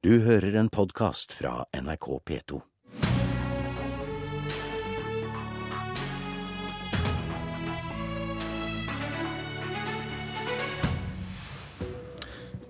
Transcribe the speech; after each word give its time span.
Du 0.00 0.14
hører 0.24 0.54
en 0.56 0.70
podkast 0.72 1.34
fra 1.36 1.66
NRK 1.76 2.06
P2. 2.24 2.56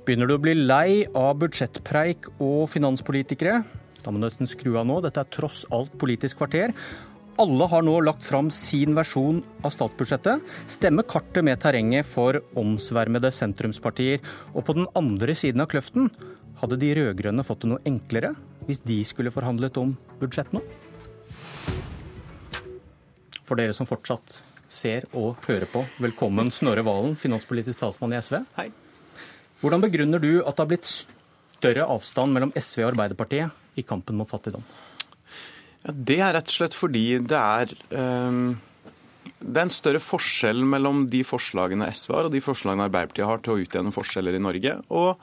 Begynner 0.02 0.26
du 0.26 0.34
å 0.34 0.40
bli 0.42 0.56
lei 0.58 1.04
av 1.14 1.38
budsjettpreik 1.44 2.26
og 2.40 2.64
finanspolitikere? 2.72 3.60
Da 4.02 4.10
må 4.10 4.18
du 4.18 4.26
nesten 4.26 4.50
skru 4.50 4.74
av 4.74 4.90
nå. 4.90 4.98
Dette 5.06 5.22
er 5.22 5.30
tross 5.30 5.62
alt 5.70 5.94
Politisk 6.02 6.42
kvarter. 6.42 6.74
Alle 7.38 7.70
har 7.70 7.86
nå 7.86 7.94
lagt 8.02 8.26
fram 8.26 8.50
sin 8.50 8.98
versjon 8.98 9.38
av 9.62 9.70
statsbudsjettet. 9.76 10.42
Stemmer 10.66 11.06
kartet 11.06 11.46
med 11.46 11.62
terrenget 11.62 12.10
for 12.10 12.42
omsvermede 12.58 13.30
sentrumspartier. 13.38 14.18
Og 14.50 14.66
på 14.66 14.80
den 14.82 14.90
andre 14.98 15.38
siden 15.38 15.62
av 15.62 15.70
kløften 15.70 16.10
hadde 16.60 16.78
de 16.80 16.92
rød-grønne 16.98 17.44
fått 17.46 17.64
det 17.64 17.72
noe 17.72 17.82
enklere 17.88 18.34
hvis 18.68 18.82
de 18.84 19.00
skulle 19.08 19.32
forhandlet 19.32 19.78
om 19.80 19.94
budsjett 20.20 20.52
nå? 20.54 20.62
For 23.48 23.58
dere 23.58 23.74
som 23.74 23.88
fortsatt 23.88 24.36
ser 24.70 25.08
og 25.18 25.40
hører 25.48 25.66
på, 25.70 25.82
velkommen 25.98 26.52
Snorre 26.54 26.84
Valen, 26.86 27.16
finanspolitisk 27.18 27.80
talsmann 27.80 28.14
i 28.14 28.20
SV. 28.22 28.36
Hei. 28.54 28.68
Hvordan 29.60 29.82
begrunner 29.82 30.22
du 30.22 30.44
at 30.44 30.54
det 30.54 30.62
har 30.62 30.70
blitt 30.70 30.90
større 31.56 31.88
avstand 31.90 32.36
mellom 32.36 32.52
SV 32.54 32.84
og 32.84 32.92
Arbeiderpartiet 32.92 33.80
i 33.80 33.84
kampen 33.86 34.20
mot 34.20 34.30
fattigdom? 34.30 34.62
Ja, 35.80 35.94
det 35.96 36.18
er 36.20 36.34
rett 36.36 36.52
og 36.52 36.54
slett 36.54 36.76
fordi 36.76 37.04
det 37.24 37.40
er, 37.40 37.72
um, 37.90 38.52
det 39.40 39.56
er 39.56 39.66
en 39.66 39.74
større 39.74 40.02
forskjell 40.04 40.62
mellom 40.62 41.08
de 41.10 41.24
forslagene 41.26 41.88
SV 41.90 42.14
har 42.14 42.28
og 42.28 42.36
de 42.36 42.44
forslagene 42.44 42.86
Arbeiderpartiet 42.86 43.26
har 43.26 43.42
til 43.42 43.56
å 43.56 43.64
utjevne 43.64 43.96
forskjeller 43.96 44.38
i 44.38 44.44
Norge. 44.44 44.76
Og 44.94 45.16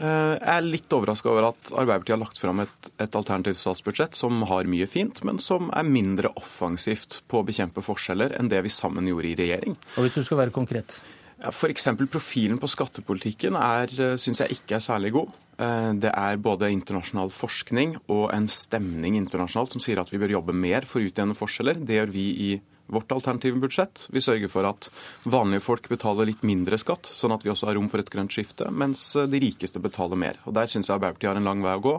jeg 0.00 0.50
er 0.54 0.64
litt 0.66 0.92
overraska 0.92 1.30
over 1.30 1.48
at 1.52 1.70
Arbeiderpartiet 1.70 2.16
har 2.16 2.22
lagt 2.22 2.40
fram 2.42 2.62
et, 2.64 2.88
et 2.98 3.18
alternativt 3.18 3.60
statsbudsjett 3.60 4.18
som 4.18 4.42
har 4.50 4.66
mye 4.70 4.88
fint, 4.90 5.20
men 5.26 5.38
som 5.42 5.70
er 5.70 5.86
mindre 5.86 6.32
offensivt 6.40 7.20
på 7.30 7.40
å 7.40 7.46
bekjempe 7.46 7.84
forskjeller 7.84 8.34
enn 8.38 8.50
det 8.50 8.64
vi 8.66 8.72
sammen 8.74 9.06
gjorde 9.10 9.30
i 9.30 9.36
regjering. 9.38 9.78
Og 9.94 10.08
Hvis 10.08 10.18
du 10.18 10.26
skal 10.26 10.42
være 10.42 10.54
konkret? 10.56 10.98
F.eks. 11.44 11.88
profilen 12.10 12.58
på 12.62 12.70
skattepolitikken 12.70 13.56
syns 14.20 14.42
jeg 14.42 14.58
ikke 14.58 14.78
er 14.78 14.84
særlig 14.84 15.14
god. 15.16 15.32
Eh, 15.58 15.90
det 16.02 16.10
er 16.10 16.40
både 16.42 16.72
internasjonal 16.74 17.30
forskning 17.34 17.96
og 18.10 18.28
en 18.34 18.48
stemning 18.50 19.18
internasjonalt 19.18 19.74
som 19.74 19.82
sier 19.82 20.00
at 20.02 20.10
vi 20.10 20.18
bør 20.22 20.38
jobbe 20.38 20.56
mer 20.56 20.86
for 20.88 21.00
å 21.02 21.10
utjevne 21.10 21.36
forskjeller. 21.38 21.82
Det 21.86 22.00
gjør 22.00 22.14
vi 22.14 22.26
i 22.48 22.50
vårt 22.86 23.12
alternative 23.12 23.60
budsjett. 23.62 24.06
Vi 24.12 24.22
sørger 24.24 24.50
for 24.52 24.68
at 24.68 24.90
vanlige 25.24 25.64
folk 25.64 25.88
betaler 25.88 26.28
litt 26.28 26.42
mindre 26.46 26.78
skatt, 26.80 27.08
sånn 27.08 27.34
at 27.34 27.44
vi 27.44 27.52
også 27.52 27.68
har 27.70 27.78
rom 27.78 27.88
for 27.92 28.02
et 28.02 28.10
grønt 28.12 28.34
skifte, 28.34 28.68
mens 28.70 29.06
de 29.14 29.40
rikeste 29.42 29.80
betaler 29.82 30.20
mer. 30.20 30.40
Og 30.44 30.54
Der 30.54 30.68
syns 30.70 30.90
jeg 30.90 30.96
Arbeiderpartiet 30.98 31.32
har 31.32 31.40
en 31.40 31.48
lang 31.48 31.62
vei 31.64 31.76
å 31.78 31.84
gå. 31.84 31.94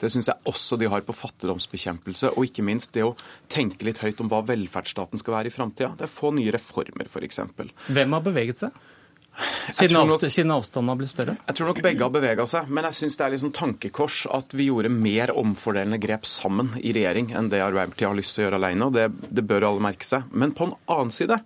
Det 0.00 0.10
syns 0.12 0.30
jeg 0.30 0.48
også 0.48 0.78
de 0.80 0.90
har 0.92 1.06
på 1.06 1.16
fattigdomsbekjempelse, 1.16 2.34
og 2.36 2.48
ikke 2.48 2.66
minst 2.66 2.92
det 2.96 3.06
å 3.06 3.16
tenke 3.52 3.88
litt 3.88 4.02
høyt 4.04 4.20
om 4.20 4.30
hva 4.32 4.42
velferdsstaten 4.46 5.20
skal 5.22 5.38
være 5.38 5.52
i 5.52 5.56
framtida. 5.56 5.94
Det 5.96 6.06
er 6.08 6.12
få 6.12 6.34
nye 6.36 6.52
reformer, 6.54 7.08
f.eks. 7.08 7.40
Hvem 7.88 8.16
har 8.16 8.24
beveget 8.24 8.64
seg? 8.66 8.76
Siden, 9.72 9.96
nok, 9.98 10.22
avst 10.22 10.34
siden, 10.34 10.52
avstanden 10.54 10.88
har 10.88 10.98
blitt 11.00 11.10
større? 11.12 11.34
Jeg 11.48 11.58
tror 11.58 11.68
nok 11.70 11.80
begge 11.84 12.04
har 12.06 12.12
bevega 12.12 12.46
seg. 12.48 12.70
Men 12.72 12.86
jeg 12.88 12.98
syns 13.00 13.18
det 13.18 13.26
er 13.26 13.40
sånn 13.42 13.56
tankekors 13.56 14.22
at 14.32 14.54
vi 14.56 14.68
gjorde 14.70 14.92
mer 14.92 15.32
omfordelende 15.36 15.98
grep 16.00 16.24
sammen 16.28 16.72
i 16.80 16.94
regjering 16.96 17.32
enn 17.36 17.50
det 17.52 17.60
Arbeiderpartiet 17.64 18.08
har 18.08 18.16
lyst 18.16 18.36
til 18.36 18.44
å 18.44 18.46
gjøre 18.46 18.60
alene. 18.62 18.88
og 18.88 18.96
det, 18.96 19.10
det 19.28 19.44
bør 19.44 19.68
alle 19.70 19.84
merke 19.88 20.08
seg. 20.08 20.30
Men 20.32 20.54
på 20.56 20.68
en 20.68 20.76
annen 20.92 21.12
side 21.14 21.40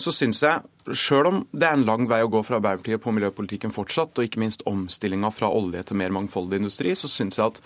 så 0.00 0.12
syns 0.16 0.42
jeg, 0.44 0.66
sjøl 0.96 1.28
om 1.28 1.40
det 1.52 1.68
er 1.68 1.78
en 1.78 1.86
lang 1.88 2.06
vei 2.10 2.20
å 2.24 2.30
gå 2.32 2.42
fra 2.44 2.58
Arbeiderpartiet 2.58 3.02
på 3.04 3.14
miljøpolitikken 3.16 3.72
fortsatt, 3.74 4.16
og 4.16 4.26
ikke 4.26 4.42
minst 4.42 4.64
omstillinga 4.68 5.32
fra 5.34 5.50
olje 5.52 5.84
til 5.88 6.00
mer 6.00 6.12
mangfoldig 6.16 6.60
industri, 6.60 6.94
så 6.96 7.08
syns 7.10 7.38
jeg 7.38 7.52
at 7.52 7.60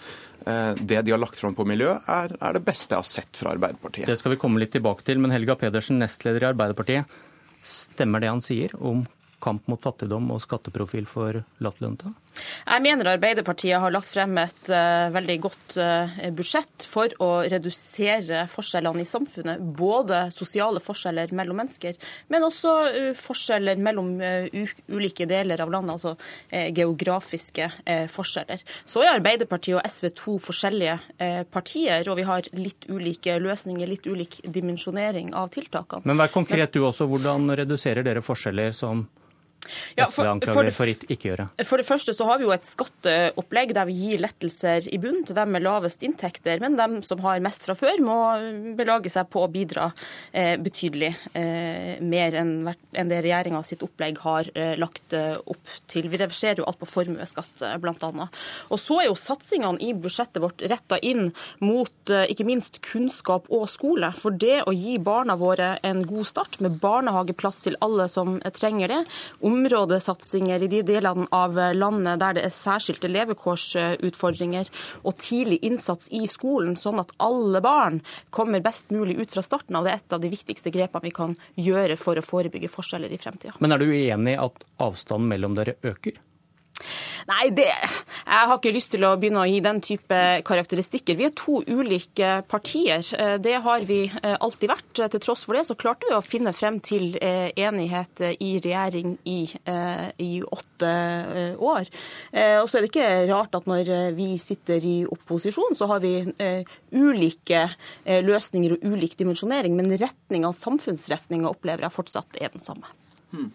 eh, 0.51 0.83
det 0.83 1.05
de 1.07 1.15
har 1.15 1.23
lagt 1.23 1.39
fram 1.41 1.55
på 1.57 1.67
miljø, 1.69 1.95
er, 2.11 2.35
er 2.35 2.59
det 2.59 2.65
beste 2.67 2.95
jeg 2.95 3.05
har 3.05 3.11
sett 3.11 3.43
fra 3.43 3.55
Arbeiderpartiet. 3.55 4.11
Det 4.11 4.19
skal 4.21 4.35
vi 4.35 4.41
komme 4.43 4.63
litt 4.63 4.75
tilbake 4.75 5.07
til, 5.07 5.23
men 5.23 5.35
Helga 5.35 5.57
Pedersen, 5.61 6.03
nestleder 6.03 6.47
i 6.47 6.51
Arbeiderpartiet. 6.51 7.21
Stemmer 7.65 8.21
det 8.21 8.35
han 8.35 8.43
sier 8.45 8.75
om 8.77 9.07
kamp 9.45 9.69
mot 9.71 9.83
fattigdom 9.83 10.33
og 10.35 10.43
skatteprofil 10.45 11.09
for 11.11 11.45
lavtlønte? 11.65 12.15
Jeg 12.35 12.83
mener 12.83 13.13
Arbeiderpartiet 13.13 13.79
har 13.81 13.93
lagt 13.95 14.11
frem 14.11 14.35
et 14.43 14.71
uh, 14.73 15.11
veldig 15.15 15.37
godt 15.45 15.77
uh, 15.79 16.15
budsjett 16.35 16.87
for 16.89 17.13
å 17.23 17.29
redusere 17.51 18.45
forskjellene 18.51 19.05
i 19.05 19.09
samfunnet. 19.09 19.63
Både 19.79 20.25
sosiale 20.35 20.83
forskjeller 20.83 21.35
mellom 21.37 21.61
mennesker, 21.63 21.99
men 22.33 22.47
også 22.47 22.75
uh, 22.89 23.11
forskjeller 23.19 23.81
mellom 23.85 24.13
ulike 24.15 25.27
deler 25.31 25.61
av 25.63 25.71
landet, 25.73 25.95
altså 25.95 26.15
geografiske 26.75 27.67
forskjeller. 28.13 28.63
Så 28.89 29.03
er 29.03 29.15
Arbeiderpartiet 29.15 29.79
og 29.79 29.89
SV 29.89 30.11
to 30.17 30.37
forskjellige 30.43 30.97
partier, 31.53 32.07
og 32.11 32.19
vi 32.19 32.27
har 32.29 32.49
litt 32.57 32.87
ulike 32.91 33.37
løsninger, 33.43 33.91
litt 33.91 34.07
ulik 34.09 34.39
dimensjonering 34.45 35.33
av 35.37 35.51
tiltakene. 35.55 36.07
Men 36.09 36.21
vær 36.21 36.33
konkret 36.35 36.75
du 36.75 36.85
også. 36.85 37.09
Hvordan 37.11 37.51
reduserer 37.59 38.07
dere 38.07 38.25
forskjeller 38.25 38.75
som 38.77 39.05
ja, 39.97 40.07
for, 40.11 40.31
for, 40.47 40.71
for, 40.75 40.91
ikke 40.91 41.31
gjøre? 41.31 41.49
For 41.67 41.81
det 41.81 41.87
første 41.89 42.15
så 42.17 42.27
har 42.29 42.41
vi 42.41 42.49
jo 42.49 42.55
et 42.55 42.67
skatteopplegg 42.67 43.75
der 43.77 43.89
vi 43.89 43.97
gir 43.99 44.23
lettelser 44.25 44.89
i 44.91 45.01
bunnen 45.03 45.25
til 45.27 45.37
dem 45.39 45.55
med 45.55 45.65
lavest 45.65 46.05
inntekter, 46.07 46.63
men 46.63 46.79
dem 46.79 47.01
som 47.07 47.23
har 47.25 47.43
mest 47.45 47.67
fra 47.67 47.77
før, 47.79 48.01
må 48.05 48.19
belage 48.79 49.13
seg 49.13 49.29
på 49.33 49.45
å 49.45 49.51
bidra 49.53 49.91
eh, 50.33 50.55
betydelig 50.61 51.13
eh, 51.37 52.01
mer 52.05 52.39
enn, 52.41 52.55
enn 52.93 53.13
det 53.13 53.23
regjeringa 53.25 53.63
sitt 53.67 53.85
opplegg 53.87 54.21
har 54.25 54.51
eh, 54.55 54.75
lagt 54.81 55.17
eh, 55.17 55.37
opp 55.39 55.75
til. 55.91 56.09
Vi 56.13 56.21
reverserer 56.21 56.63
jo 56.63 56.69
alt 56.69 56.81
på 56.81 56.91
formuesskatt, 56.91 57.63
eh, 57.65 57.77
bl.a. 57.83 58.29
Og 58.71 58.81
så 58.81 59.01
er 59.01 59.09
jo 59.09 59.19
satsingene 59.19 59.81
i 59.85 59.93
budsjettet 59.97 60.43
vårt 60.43 60.65
retta 60.71 60.99
inn 61.05 61.31
mot 61.65 62.13
eh, 62.13 62.27
ikke 62.33 62.47
minst 62.49 62.81
kunnskap 62.85 63.49
og 63.53 63.67
skole. 63.73 64.13
For 64.19 64.35
det 64.35 64.63
å 64.69 64.75
gi 64.75 64.97
barna 65.03 65.37
våre 65.41 65.75
en 65.87 66.05
god 66.09 66.29
start 66.31 66.61
med 66.65 66.79
barnehageplass 66.83 67.63
til 67.65 67.79
alle 67.85 68.09
som 68.13 68.39
trenger 68.55 68.93
det, 68.93 69.01
om 69.45 69.54
områdesatsinger 69.55 70.63
i 70.63 70.71
de 70.71 70.83
delene 70.87 71.27
av 71.35 71.57
landet 71.77 72.21
der 72.23 72.37
det 72.39 72.45
er 72.49 72.55
særskilte 72.55 73.11
levekårsutfordringer, 73.13 74.71
og 75.07 75.17
tidlig 75.23 75.61
innsats 75.67 76.11
i 76.15 76.25
skolen, 76.31 76.77
sånn 76.81 77.03
at 77.03 77.15
alle 77.23 77.63
barn 77.65 78.01
kommer 78.35 78.65
best 78.65 78.93
mulig 78.95 79.19
ut 79.21 79.35
fra 79.35 79.45
starten 79.47 79.79
av. 79.79 79.87
Det 79.87 79.95
er 79.95 80.03
et 80.03 80.19
av 80.19 80.23
de 80.25 80.33
viktigste 80.33 80.75
grepene 80.75 81.09
vi 81.09 81.15
kan 81.15 81.35
gjøre 81.61 81.99
for 82.01 82.19
å 82.19 82.25
forebygge 82.25 82.73
forskjeller 82.73 83.13
i 83.13 83.21
fremtida. 83.21 83.57
Men 83.61 83.75
er 83.75 83.83
du 83.83 83.91
uenig 83.91 84.39
at 84.41 84.65
avstanden 84.83 85.31
mellom 85.31 85.59
dere 85.59 85.79
øker? 85.85 86.21
Nei, 87.25 87.49
det, 87.55 87.71
jeg 87.71 88.49
har 88.51 88.59
ikke 88.59 88.73
lyst 88.75 88.91
til 88.93 89.05
å 89.07 89.15
begynne 89.21 89.45
å 89.45 89.49
gi 89.49 89.61
den 89.63 89.79
type 89.85 90.19
karakteristikker. 90.45 91.17
Vi 91.17 91.27
er 91.29 91.35
to 91.39 91.61
ulike 91.63 92.41
partier. 92.51 93.05
Eh, 93.15 93.37
det 93.43 93.55
har 93.65 93.87
vi 93.87 94.01
eh, 94.11 94.35
alltid 94.35 94.73
vært. 94.73 94.91
Til 94.99 95.23
tross 95.23 95.45
for 95.47 95.57
det 95.57 95.65
så 95.69 95.77
klarte 95.79 96.11
vi 96.11 96.17
å 96.17 96.25
finne 96.25 96.53
frem 96.57 96.81
til 96.85 97.15
eh, 97.23 97.55
enighet 97.55 98.25
i 98.35 98.57
regjering 98.59 99.15
i, 99.31 99.39
i 100.21 100.31
åtte 100.43 100.91
år. 101.63 101.89
Og 102.61 102.69
så 102.69 102.79
er 102.79 102.85
det 102.85 102.91
ikke 102.91 103.09
rart 103.31 103.57
at 103.57 103.67
når 103.71 103.91
vi 104.17 104.35
sitter 104.43 104.85
i 104.85 104.97
opposisjon, 105.09 105.77
så 105.79 105.89
har 105.91 106.03
vi 106.03 106.13
ulike 106.95 107.67
løsninger 108.05 108.77
og 108.77 108.87
ulik 108.95 109.17
dimensjonering, 109.21 109.77
men 109.79 109.95
retninga, 110.01 110.53
samfunnsretninga 110.57 111.51
opplever 111.51 111.87
jeg 111.87 111.97
fortsatt 111.97 112.41
er 112.41 112.55
den 112.55 112.65
samme. 112.65 112.91
Hmm. 113.35 113.53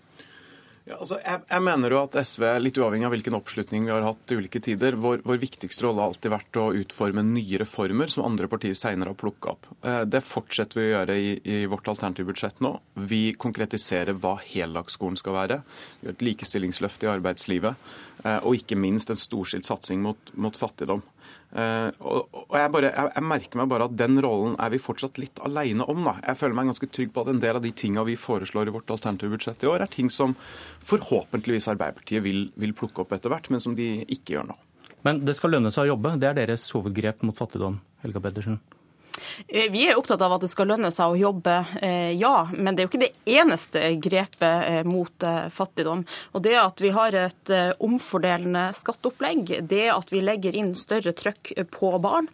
Ja, 0.90 0.96
altså, 0.98 1.20
jeg, 1.22 1.44
jeg, 1.46 1.62
mener 1.62 1.94
jo 1.94 2.00
at 2.02 2.16
SV, 2.26 2.44
litt 2.64 2.78
uavhengig 2.82 3.06
av 3.06 3.12
hvilken 3.14 3.36
oppslutning 3.38 3.84
vi 3.86 3.92
har 3.94 4.02
hatt 4.08 4.32
i 4.34 4.38
ulike 4.40 4.62
tider, 4.66 4.96
vår, 4.98 5.22
vår 5.22 5.38
viktigste 5.44 5.86
rolle 5.86 6.02
har 6.02 6.10
alltid 6.10 6.34
vært 6.34 6.58
å 6.58 6.64
utforme 6.80 7.22
nye 7.28 7.60
reformer 7.62 8.10
som 8.10 8.26
andre 8.26 8.50
partier 8.50 8.74
senere 8.78 9.14
har 9.14 9.20
plukka 9.20 9.54
opp. 9.54 9.70
Eh, 9.86 10.02
det 10.10 10.24
fortsetter 10.26 10.80
vi 10.80 10.88
å 10.88 10.90
gjøre 10.96 11.18
i, 11.22 11.30
i 11.46 11.60
vårt 11.70 11.92
alternative 11.94 12.32
budsjett 12.32 12.64
nå. 12.66 12.74
Vi 13.06 13.22
konkretiserer 13.38 14.18
hva 14.18 14.40
heldagsskolen 14.42 15.22
skal 15.22 15.38
være. 15.38 15.60
Vi 16.00 16.10
gjør 16.10 16.18
et 16.18 16.26
likestillingsløft 16.32 17.06
i 17.06 17.12
arbeidslivet. 17.14 17.94
Eh, 18.24 18.40
og 18.42 18.58
ikke 18.58 18.80
minst 18.80 19.14
en 19.14 19.22
storstilt 19.22 19.70
satsing 19.70 20.02
mot, 20.02 20.34
mot 20.34 20.58
fattigdom. 20.58 21.06
Uh, 21.50 21.90
og 22.06 22.54
jeg, 22.54 22.70
bare, 22.76 22.92
jeg, 22.94 23.26
merker 23.26 23.58
meg 23.58 23.70
bare 23.72 23.88
at 23.90 23.96
den 23.98 24.20
rollen 24.22 24.54
er 24.62 24.70
vi 24.70 24.82
fortsatt 24.82 25.18
litt 25.22 25.42
alene 25.46 25.86
om. 25.90 26.04
Da. 26.06 26.16
Jeg 26.28 26.40
føler 26.42 26.58
meg 26.60 26.70
ganske 26.70 26.90
trygg 26.94 27.14
på 27.16 27.24
at 27.26 27.32
en 27.34 27.42
del 27.42 27.58
av 27.58 27.66
de 27.66 27.74
tinga 27.74 28.06
vi 28.08 28.18
foreslår 28.20 28.70
i 28.70 28.76
vårt 28.76 28.94
alternative 28.94 29.34
budsjett 29.34 29.66
i 29.66 29.72
år, 29.72 29.86
er 29.86 29.94
ting 29.94 30.12
som 30.14 30.36
forhåpentligvis 30.86 31.70
Arbeiderpartiet 31.74 32.26
vil, 32.26 32.48
vil 32.60 32.76
plukke 32.78 33.06
opp 33.06 33.16
etter 33.18 33.34
hvert, 33.34 33.50
men 33.54 33.64
som 33.64 33.78
de 33.78 33.92
ikke 34.06 34.38
gjør 34.38 34.52
nå. 34.52 34.60
Men 35.08 35.24
det 35.26 35.38
skal 35.38 35.56
lønne 35.56 35.72
seg 35.74 35.88
å 35.88 35.94
jobbe. 35.96 36.18
Det 36.20 36.30
er 36.30 36.42
deres 36.42 36.68
hovedgrep 36.76 37.24
mot 37.26 37.38
fattigdom, 37.38 37.80
Helga 38.04 38.22
Pedersen? 38.24 38.60
Eh, 39.48 39.70
vi 39.72 39.86
er 39.88 39.98
opptatt 40.00 40.22
av 40.22 40.36
at 40.36 40.44
det 40.46 40.52
skal 40.52 40.70
lønne 40.72 40.92
seg 40.94 41.14
å 41.14 41.20
jobbe, 41.20 41.56
eh, 41.82 42.12
ja. 42.20 42.48
Men 42.54 42.76
det 42.76 42.84
er 42.84 42.88
jo 42.88 42.92
ikke 42.92 43.04
det 43.04 43.38
eneste 43.40 43.84
grepet 44.02 44.68
eh, 44.70 44.82
mot 44.88 45.28
fattigdom. 45.54 46.06
Og 46.34 46.44
det 46.46 46.56
at 46.60 46.82
vi 46.82 46.92
har 46.96 47.16
et 47.18 47.52
omfordelende 47.84 48.70
skatteopplegg, 48.78 49.52
det 49.68 49.86
at 49.92 50.12
vi 50.14 50.22
legger 50.24 50.56
inn 50.56 50.72
større 50.78 51.14
trøkk 51.18 51.52
på 51.74 51.92
barn, 52.02 52.30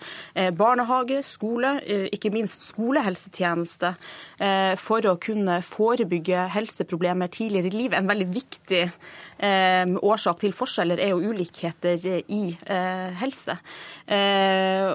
barnehage, 0.57 1.21
skole, 1.25 1.77
ikke 2.13 2.31
minst 2.33 2.67
skolehelsetjeneste, 2.69 3.93
for 4.81 5.07
å 5.09 5.15
kunne 5.21 5.57
forebygge 5.65 6.45
helseproblemer 6.55 7.31
tidligere 7.33 7.71
i 7.71 7.79
livet, 7.79 7.97
en 7.99 8.11
veldig 8.11 8.29
viktig 8.35 8.83
årsak 9.35 10.39
til 10.41 10.53
forskjeller 10.55 11.01
er 11.01 11.11
jo 11.11 11.31
ulikheter 11.33 11.99
i 12.31 12.41
helse. 13.19 13.57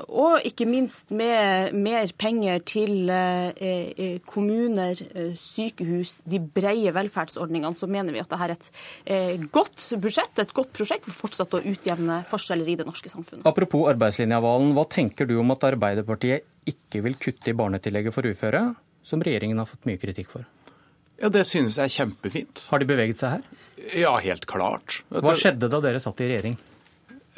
Og 0.09 0.47
ikke 0.47 0.67
minst 0.69 1.11
med 1.15 1.75
mer 1.77 2.13
penger 2.19 2.61
til 2.67 3.11
eh, 3.11 3.51
eh, 3.57 4.19
kommuner, 4.27 4.99
eh, 5.15 5.33
sykehus, 5.39 6.19
de 6.29 6.41
breie 6.41 6.93
velferdsordningene, 6.95 7.77
så 7.77 7.89
mener 7.91 8.15
vi 8.15 8.23
at 8.23 8.31
dette 8.31 8.71
er 9.07 9.37
et 9.37 9.49
godt 9.53 9.83
budsjett, 10.03 10.43
et 10.43 10.55
godt 10.57 10.73
prosjekt 10.77 11.09
for 11.09 11.27
fortsatt 11.27 11.59
å 11.59 11.63
utjevne 11.73 12.21
forskjeller 12.29 12.73
i 12.73 12.79
det 12.81 12.89
norske 12.89 13.13
samfunnet. 13.13 13.47
Apropos 13.49 13.89
arbeidslinja, 13.91 14.41
Valen. 14.45 14.75
Hva 14.77 14.87
tenker 14.91 15.29
du 15.29 15.37
om 15.41 15.55
at 15.55 15.67
Arbeiderpartiet 15.71 16.47
ikke 16.71 17.05
vil 17.07 17.19
kutte 17.21 17.53
i 17.53 17.57
barnetillegget 17.57 18.15
for 18.15 18.29
uføre, 18.29 18.71
som 19.07 19.23
regjeringen 19.25 19.61
har 19.61 19.69
fått 19.69 19.89
mye 19.89 20.01
kritikk 20.01 20.33
for? 20.33 20.49
Ja, 21.21 21.29
Det 21.29 21.45
synes 21.47 21.77
jeg 21.77 21.85
er 21.85 21.93
kjempefint. 21.93 22.67
Har 22.71 22.81
de 22.81 22.89
beveget 22.89 23.21
seg 23.21 23.39
her? 23.39 23.63
Ja, 23.97 24.17
helt 24.21 24.47
klart. 24.49 25.03
Hva 25.13 25.37
skjedde 25.37 25.69
da 25.73 25.81
dere 25.85 26.01
satt 26.03 26.21
i 26.25 26.29
regjering? 26.31 26.59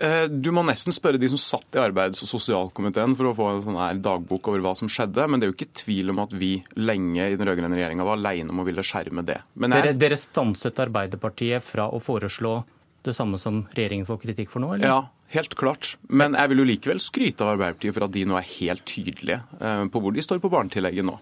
Eh, 0.03 0.25
du 0.27 0.49
må 0.55 0.65
nesten 0.67 0.95
spørre 0.95 1.21
de 1.21 1.29
som 1.31 1.39
satt 1.39 1.77
i 1.77 1.81
arbeids- 1.83 2.23
og 2.25 2.31
sosialkomiteen 2.31 3.15
for 3.19 3.29
å 3.29 3.35
få 3.37 3.49
en 3.53 3.63
sånn 3.63 3.79
her 3.79 4.01
dagbok 4.03 4.49
over 4.51 4.65
hva 4.65 4.73
som 4.79 4.91
skjedde. 4.91 5.27
Men 5.29 5.39
det 5.39 5.47
er 5.47 5.53
jo 5.53 5.57
ikke 5.59 5.83
tvil 5.85 6.11
om 6.15 6.23
at 6.25 6.35
vi 6.35 6.53
lenge 6.81 7.29
i 7.29 7.37
den 7.37 7.47
rød-grønne 7.47 7.79
regjeringa 7.79 8.07
var 8.09 8.19
aleine 8.19 8.51
om 8.51 8.63
å 8.63 8.67
ville 8.67 8.83
skjerme 8.87 9.25
det. 9.29 9.39
Jeg... 9.55 9.71
Dere, 9.75 9.95
dere, 9.99 10.19
stanset 10.19 10.83
Arbeiderpartiet 10.83 11.63
fra 11.67 11.87
å 11.93 12.01
foreslå 12.03 12.57
det 13.05 13.15
samme 13.17 13.39
som 13.39 13.65
regjeringen 13.75 14.07
får 14.07 14.21
kritikk 14.23 14.51
for 14.53 14.63
nå, 14.63 14.75
eller? 14.77 14.87
Ja, 14.87 15.31
helt 15.35 15.55
klart. 15.59 15.97
Men 16.09 16.37
jeg 16.39 16.53
vil 16.53 16.63
jo 16.63 16.67
likevel 16.69 17.01
skryte 17.03 17.45
av 17.45 17.55
Arbeiderpartiet 17.57 17.97
for 17.97 18.07
at 18.07 18.15
de 18.15 18.23
nå 18.29 18.37
er 18.39 18.47
helt 18.59 18.85
tydelige 18.89 19.41
eh, 19.59 19.83
på 19.91 20.03
hvor 20.03 20.15
de 20.15 20.25
står 20.25 20.43
på 20.43 20.51
barnetillegget 20.53 21.07
nå. 21.09 21.17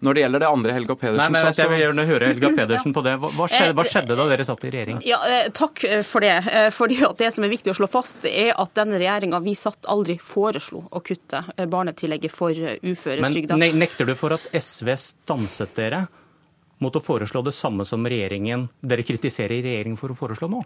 Når 0.00 0.16
det 0.16 0.22
gjelder 0.22 0.40
det 0.40 0.48
andre 0.48 0.72
Helga 0.72 0.94
Pedersen 0.96 1.34
Nei, 1.34 1.42
men 1.44 1.58
Jeg 1.58 1.68
vil 1.68 1.82
gjerne 1.82 2.04
høre 2.08 2.28
Helga 2.30 2.50
Pedersen 2.58 2.94
på 2.96 3.02
det. 3.04 3.14
Hva 3.20 3.48
skjedde, 3.52 3.74
hva 3.76 3.84
skjedde, 3.84 4.16
da 4.16 4.28
dere 4.30 4.46
satt 4.48 4.64
i 4.64 4.72
regjering? 4.72 5.02
Ja, 5.06 5.18
eh, 5.28 5.50
Takk 5.54 5.84
for 6.08 6.24
det. 6.24 6.36
Eh, 6.50 6.70
fordi 6.74 7.00
at 7.04 7.18
Det 7.20 7.32
som 7.36 7.44
er 7.44 7.52
viktig 7.52 7.74
å 7.74 7.76
slå 7.76 7.90
fast, 7.90 8.24
er 8.24 8.54
at 8.56 8.72
denne 8.78 8.98
regjeringa 9.00 9.42
vi 9.44 9.54
satt 9.58 9.90
aldri 9.92 10.16
foreslo 10.22 10.86
å 10.90 11.04
kutte 11.04 11.44
barnetillegget 11.60 12.32
for 12.32 12.56
uføretrygda. 12.56 13.60
Men 13.60 13.78
nekter 13.82 14.08
du 14.08 14.16
for 14.18 14.34
at 14.38 14.48
SV 14.56 14.96
stanset 14.96 15.76
dere 15.76 16.06
mot 16.80 16.96
å 16.96 17.02
foreslå 17.04 17.42
det 17.44 17.52
samme 17.52 17.84
som 17.84 18.06
regjeringen, 18.08 18.70
dere 18.80 19.04
kritiserer 19.04 19.60
regjeringen 19.60 20.00
for 20.00 20.14
å 20.14 20.16
foreslå 20.16 20.48
nå? 20.48 20.62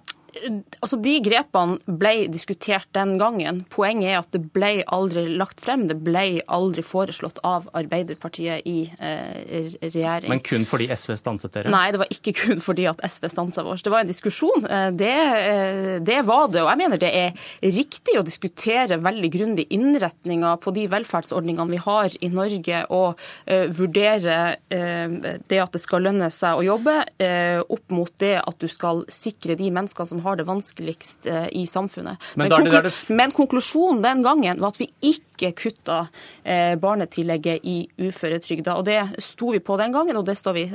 Altså 0.81 0.99
De 1.03 1.15
grepene 1.25 1.79
ble 2.01 2.27
diskutert 2.33 2.89
den 2.97 3.17
gangen. 3.21 3.63
Poenget 3.73 4.11
er 4.11 4.21
at 4.21 4.31
det 4.35 4.43
ble 4.55 4.73
aldri 4.93 5.27
lagt 5.39 5.63
frem. 5.65 5.87
Det 5.91 5.97
ble 6.05 6.43
aldri 6.53 6.85
foreslått 6.87 7.41
av 7.47 7.69
Arbeiderpartiet 7.77 8.67
i 8.69 8.87
eh, 8.99 9.75
regjering. 9.83 10.31
Men 10.33 10.43
kun 10.45 10.67
fordi 10.69 10.89
SV 10.95 11.17
stanset 11.21 11.55
dere? 11.55 11.73
Nei, 11.73 11.87
det 11.95 12.03
var 12.03 12.13
ikke 12.13 12.35
kun 12.39 12.63
fordi 12.65 12.87
at 12.91 13.03
SV 13.05 13.29
stansa 13.33 13.65
vårs. 13.67 13.85
Det 13.85 13.93
var 13.93 14.05
en 14.05 14.11
diskusjon. 14.11 14.67
Eh, 14.67 14.89
det, 14.97 15.13
eh, 15.41 15.93
det, 16.05 16.21
var 16.29 16.49
det. 16.53 16.63
Og 16.65 16.71
jeg 16.73 16.83
mener 16.83 17.01
det 17.01 17.13
er 17.15 17.47
riktig 17.65 18.19
å 18.19 18.27
diskutere 18.27 19.01
veldig 19.03 19.31
grundig 19.35 19.69
innretninga 19.75 20.57
på 20.63 20.75
de 20.77 20.87
velferdsordningene 20.93 21.75
vi 21.75 21.83
har 21.85 22.19
i 22.21 22.31
Norge, 22.35 22.81
og 22.95 23.21
uh, 23.49 23.67
vurdere 23.75 24.39
uh, 24.73 25.15
det 25.49 25.61
at 25.61 25.75
det 25.75 25.81
skal 25.83 26.05
lønne 26.07 26.29
seg 26.35 26.59
å 26.59 26.65
jobbe, 26.67 26.97
uh, 27.23 27.61
opp 27.63 27.95
mot 27.95 28.13
det 28.21 28.37
at 28.41 28.59
du 28.61 28.69
skal 28.71 29.05
sikre 29.13 29.57
de 29.59 29.71
menneskene 29.75 30.11
som 30.11 30.24
har 30.25 30.41
det 30.41 30.47
vanskeligst 30.49 31.29
eh, 31.31 31.47
i 31.53 31.67
samfunnet. 31.71 32.21
Men, 32.35 32.49
men, 32.49 32.57
konklu 32.57 32.83
det... 32.87 32.93
men 33.15 33.35
konklusjonen 33.37 34.03
den 34.05 34.25
gangen 34.27 34.61
var 34.63 34.75
at 34.75 34.81
vi 34.83 34.89
ikke 35.05 35.53
kutta 35.59 36.01
eh, 36.43 36.75
barnetillegget 36.81 37.65
i 37.69 37.79
uføretrygda. 38.01 38.77
Og 38.81 38.89
det 38.89 39.01
sto 39.23 39.53
vi 39.55 39.63
på 39.65 39.79
den 39.81 39.95
gangen, 39.95 40.19
og 40.21 40.27
det 40.29 40.37
står 40.41 40.59
vi 40.59 40.67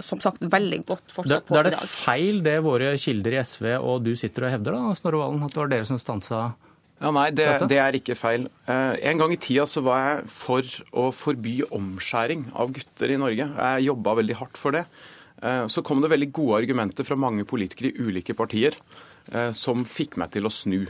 som 0.00 0.20
sagt 0.22 0.44
veldig 0.46 0.82
godt 0.88 1.14
fortsatt 1.14 1.48
på 1.48 1.54
i 1.54 1.58
dag. 1.58 1.70
Da 1.70 1.76
er 1.76 1.76
det 1.76 1.92
feil 1.92 2.42
det 2.44 2.58
våre 2.64 2.94
kilder 3.02 3.38
i 3.38 3.42
SV 3.44 3.72
og 3.78 4.04
du 4.06 4.12
sitter 4.18 4.48
og 4.48 4.54
hevder, 4.56 4.76
da, 4.78 4.98
Snorre 4.98 5.22
Valen, 5.22 5.42
at 5.46 5.54
det 5.54 5.62
var 5.62 5.72
dere 5.72 5.88
som 5.88 6.00
stansa 6.00 6.50
ja, 7.02 7.10
Nei, 7.10 7.30
det, 7.34 7.46
det, 7.70 7.78
er 7.82 7.96
ikke 7.98 8.14
feil. 8.14 8.44
Eh, 8.70 8.94
en 9.10 9.18
gang 9.18 9.32
i 9.34 9.38
tida 9.40 9.64
så 9.66 9.82
var 9.82 10.02
jeg 10.04 10.28
for 10.30 10.68
å 10.94 11.08
forby 11.14 11.56
omskjæring 11.74 12.46
av 12.54 12.70
gutter 12.76 13.10
i 13.10 13.18
Norge. 13.18 13.48
Jeg 13.48 13.88
jobba 13.88 14.14
veldig 14.20 14.36
hardt 14.38 14.60
for 14.60 14.76
det. 14.76 14.84
Eh, 15.42 15.66
så 15.66 15.82
kom 15.82 16.02
det 16.02 16.12
veldig 16.12 16.30
gode 16.34 16.62
argumenter 16.62 17.06
fra 17.06 17.18
mange 17.18 17.44
politikere 17.48 17.90
i 17.90 18.06
ulike 18.06 18.36
partier 18.38 18.76
eh, 19.32 19.50
som 19.56 19.84
fikk 19.88 20.18
meg 20.22 20.34
til 20.36 20.46
å 20.46 20.54
snu. 20.54 20.84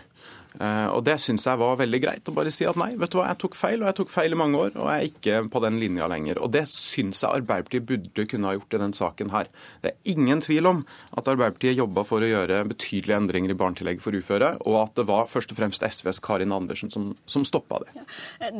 Eh, 0.60 0.88
og 0.93 1.04
Det 1.06 1.16
syns 1.20 1.46
jeg 1.46 1.60
var 1.60 1.78
veldig 1.81 2.00
greit. 2.02 2.28
Å 2.28 2.34
bare 2.37 2.52
si 2.52 2.66
at 2.69 2.78
nei, 2.81 2.93
vet 3.00 3.12
du 3.12 3.19
hva, 3.19 3.28
jeg 3.31 3.40
tok 3.43 3.56
feil, 3.58 3.81
og 3.81 3.88
jeg 3.88 3.99
tok 4.02 4.12
feil 4.12 4.34
i 4.34 4.38
mange 4.38 4.60
år, 4.60 4.75
og 4.76 4.88
jeg 4.90 4.99
er 4.99 5.10
ikke 5.10 5.38
på 5.52 5.62
den 5.64 5.78
linja 5.81 6.08
lenger. 6.10 6.40
Og 6.44 6.52
Det 6.54 6.64
syns 6.70 7.22
jeg 7.25 7.43
Arbeiderpartiet 7.43 7.87
burde 7.88 8.26
kunne 8.28 8.50
ha 8.50 8.56
gjort 8.56 8.76
i 8.76 8.82
den 8.82 8.96
saken 8.96 9.32
her. 9.32 9.50
Det 9.82 9.93
er 9.93 10.12
ingen 10.12 10.43
tvil 10.44 10.69
om 10.69 10.82
at 11.16 11.31
Arbeiderpartiet 11.32 11.78
jobba 11.78 12.04
for 12.06 12.25
å 12.25 12.31
gjøre 12.31 12.62
betydelige 12.72 13.20
endringer 13.22 13.54
i 13.54 13.58
barnetillegget 13.58 14.04
for 14.04 14.16
uføre, 14.16 14.52
og 14.69 14.78
at 14.82 14.96
det 15.00 15.06
var 15.08 15.31
først 15.31 15.54
og 15.54 15.60
fremst 15.60 15.87
SVs 15.87 16.20
Karin 16.22 16.52
Andersen 16.55 16.93
som, 16.93 17.12
som 17.26 17.46
stoppa 17.48 17.81
det. 17.84 18.06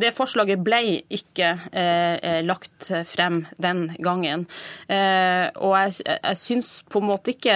Det 0.01 0.15
forslaget 0.17 0.63
ble 0.65 0.81
ikke 1.13 1.53
eh, 1.71 2.41
lagt 2.47 2.89
frem 3.09 3.43
den 3.63 3.85
gangen. 4.03 4.47
Eh, 4.89 5.49
og 5.61 5.77
jeg, 5.77 6.01
jeg 6.09 6.41
syns 6.41 6.73
på 6.89 7.03
en 7.03 7.11
måte 7.11 7.35
ikke 7.35 7.55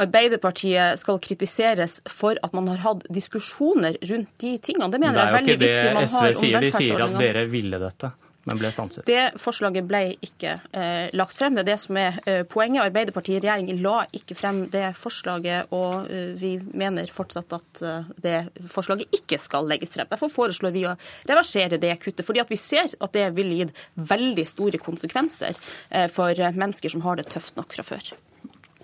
Arbeiderpartiet 0.00 1.00
skal 1.00 1.20
kritiseres 1.22 1.98
for 2.10 2.38
at 2.44 2.54
man 2.56 2.68
har 2.70 2.82
hatt 2.84 3.06
diskusjon 3.08 3.29
diskusjoner 3.30 3.96
rundt 4.02 4.32
de 4.42 4.56
tingene. 4.58 4.90
Det 4.90 4.98
mener 4.98 5.20
jeg 5.20 5.28
er 5.28 5.38
veldig 5.38 5.60
viktig. 5.60 5.94
det 6.00 6.08
SV 6.08 6.32
sier. 6.42 6.66
De 6.66 6.72
sier 6.74 7.06
at 7.06 7.14
dere 7.20 7.46
ville 7.50 7.78
dette 7.78 8.10
men 8.48 8.56
ble 8.56 8.70
stanset? 8.72 9.04
Det 9.06 9.36
forslaget 9.40 9.84
ble 9.86 10.00
ikke 10.24 10.54
eh, 10.72 11.10
lagt 11.16 11.36
frem. 11.36 11.54
Det 11.54 11.62
er 11.62 11.68
det 11.68 11.76
som 11.82 11.98
er 12.00 12.16
eh, 12.24 12.40
poenget. 12.48 12.86
Arbeiderpartiet 12.86 13.36
i 13.36 13.42
regjering 13.44 13.82
la 13.84 14.06
ikke 14.16 14.36
frem 14.38 14.62
det 14.72 14.86
forslaget, 14.98 15.70
og 15.76 16.08
eh, 16.08 16.32
vi 16.40 16.54
mener 16.72 17.12
fortsatt 17.12 17.52
at 17.58 17.82
eh, 17.84 18.08
det 18.24 18.36
forslaget 18.72 19.12
ikke 19.20 19.38
skal 19.42 19.68
legges 19.70 19.92
frem. 19.94 20.08
Derfor 20.10 20.32
foreslår 20.32 20.74
vi 20.74 20.86
å 20.88 20.96
reversere 21.28 21.80
det 21.82 21.92
kuttet, 22.00 22.24
fordi 22.26 22.46
vi 22.48 22.60
ser 22.60 22.88
at 22.96 23.16
det 23.16 23.28
ville 23.36 23.60
gitt 23.60 23.84
veldig 24.10 24.46
store 24.48 24.80
konsekvenser 24.80 25.52
eh, 25.90 26.08
for 26.10 26.32
mennesker 26.34 26.96
som 26.96 27.04
har 27.04 27.20
det 27.20 27.28
tøft 27.30 27.60
nok 27.60 27.76
fra 27.76 27.84
før. 27.86 28.14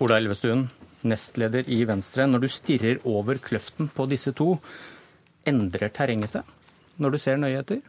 Ola 0.05 0.21
Elvestuen, 0.21 0.67
nestleder 1.07 1.67
i 1.71 1.81
Venstre. 1.87 2.27
Når 2.29 2.43
du 2.43 2.49
stirrer 2.51 3.01
over 3.07 3.39
kløften 3.41 3.89
på 3.93 4.07
disse 4.11 4.33
to, 4.37 4.55
endrer 5.47 5.93
terrenget 5.95 6.35
seg 6.35 6.55
når 6.97 7.13
du 7.13 7.19
ser 7.21 7.37
nøye 7.37 7.61
etter? 7.61 7.83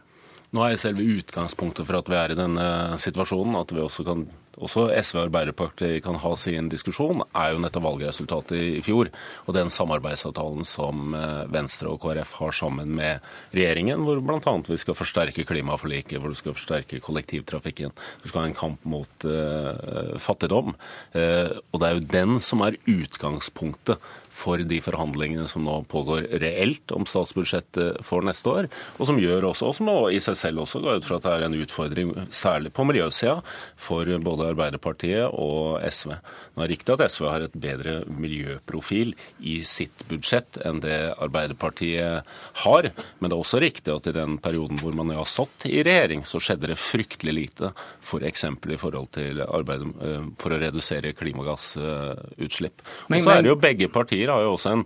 Nå 0.53 0.63
er 0.65 0.77
selve 0.81 1.05
utgangspunktet 1.17 1.85
for 1.85 1.99
at 1.99 2.09
vi 2.09 2.17
er 2.17 2.33
i 2.33 2.37
denne 2.37 2.67
situasjonen, 3.01 3.57
at 3.59 3.73
vi 3.73 3.81
også 3.83 4.05
kan 4.07 4.25
også 4.59 4.87
SV 4.99 5.17
og 5.19 5.25
Arbeiderpartiet 5.27 6.03
kan 6.05 6.17
ha 6.21 6.31
sin 6.39 6.69
diskusjon, 6.71 7.23
er 7.37 7.53
jo 7.53 7.61
nettopp 7.63 7.85
valgresultatet 7.85 8.57
i 8.79 8.83
fjor. 8.83 9.09
Og 9.47 9.55
den 9.55 9.71
samarbeidsavtalen 9.73 10.67
som 10.67 11.15
eh, 11.17 11.45
Venstre 11.51 11.93
og 11.93 12.01
KrF 12.03 12.35
har 12.41 12.55
sammen 12.55 12.93
med 12.99 13.25
regjeringen, 13.55 14.03
hvor 14.05 14.21
bl.a. 14.23 14.55
vi 14.67 14.79
skal 14.81 14.97
forsterke 14.97 15.45
klimaforliket, 15.47 16.19
hvor 16.19 16.33
du 16.33 16.39
skal 16.39 16.55
forsterke 16.57 17.01
kollektivtrafikken, 17.03 17.93
du 18.23 18.27
skal 18.27 18.43
ha 18.43 18.49
en 18.49 18.57
kamp 18.57 18.85
mot 18.89 19.27
uh, 19.27 20.15
fattigdom. 20.21 20.73
Uh, 21.15 21.59
og 21.71 21.81
det 21.81 21.87
er 21.87 21.97
jo 21.97 22.07
den 22.13 22.39
som 22.43 22.63
er 22.65 22.77
utgangspunktet 22.89 23.99
for 24.33 24.61
de 24.61 24.79
forhandlingene 24.83 25.47
som 25.49 25.65
nå 25.65 25.79
pågår 25.89 26.27
reelt 26.41 26.93
om 26.95 27.07
statsbudsjettet 27.09 28.03
for 28.05 28.25
neste 28.25 28.51
år, 28.51 28.69
og 28.97 29.09
som 29.09 29.19
gjør 29.21 29.49
også, 29.51 29.69
og 29.69 29.77
som 29.77 29.89
i 30.13 30.21
seg 30.23 30.37
selv 30.39 30.63
også 30.63 30.83
går 30.83 30.99
ut 30.99 31.07
fra 31.07 31.19
at 31.19 31.25
det 31.25 31.33
er 31.33 31.47
en 31.47 31.57
utfordring, 31.59 32.13
særlig 32.33 32.71
på 32.75 32.85
miljøsida, 32.87 33.39
for 33.79 34.09
både 34.25 34.48
Arbeiderpartiet 34.49 35.29
og 35.29 35.79
SV. 35.85 36.13
Nå 36.55 36.63
er 36.63 36.71
riktig 36.71 36.95
at 36.95 37.03
SV 37.11 37.27
har 37.29 37.45
et 37.45 37.57
bedre 37.59 37.99
miljøprofil 38.11 39.13
i 39.47 39.59
sitt 39.67 40.05
budsjett 40.09 40.59
enn 40.65 40.81
det 40.83 40.97
Arbeiderpartiet 41.21 42.27
har, 42.63 42.89
men 43.19 43.29
det 43.29 43.35
er 43.35 43.43
også 43.43 43.61
riktig 43.63 43.93
at 43.93 44.09
i 44.09 44.15
den 44.15 44.37
perioden 44.43 44.81
hvor 44.81 44.97
man 44.97 45.13
har 45.15 45.29
satt 45.29 45.67
i 45.69 45.83
regjering, 45.85 46.25
så 46.27 46.41
skjedde 46.43 46.71
det 46.71 46.79
fryktelig 46.79 47.35
lite, 47.35 47.73
f.eks. 48.01 48.45
For 48.59 48.73
i 48.73 48.79
forhold 48.79 49.11
til 49.15 49.41
arbeidet 49.45 50.35
for 50.39 50.55
å 50.55 50.59
redusere 50.61 51.13
klimagassutslipp. 51.17 52.83
Og 53.09 53.23
så 53.23 53.35
er 53.35 53.45
det 53.45 53.53
jo 53.53 53.59
begge 53.59 53.89
partier 53.93 54.31
har 54.33 54.45
jo 54.45 54.55
også 54.55 54.75
en 54.77 54.85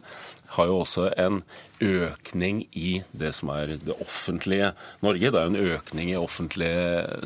har 0.56 0.70
jo 0.70 0.82
også 0.84 1.10
en 1.20 1.42
økning 1.84 2.64
i 2.78 3.02
det 3.12 3.32
som 3.36 3.50
er 3.54 3.76
det 3.82 3.96
offentlige 4.02 4.72
Norge. 5.04 5.32
Det 5.32 5.40
er 5.40 5.48
jo 5.48 5.52
en 5.54 5.74
økning 5.76 6.12
i 6.14 6.20
offentlig 6.20 6.72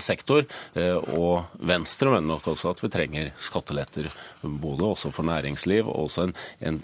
sektor. 0.01 0.46
Eh, 0.77 0.96
og 1.17 1.60
Venstre 1.60 2.12
mener 2.13 2.27
nok 2.31 2.48
også 2.53 2.72
at 2.74 2.81
vi 2.84 2.91
trenger 2.93 3.31
skatteletter, 3.41 4.10
både 4.41 4.88
også 4.88 5.12
for 5.13 5.27
næringsliv 5.27 5.88
og 5.88 6.07
også 6.07 6.27
en, 6.27 6.36
en, 6.62 6.79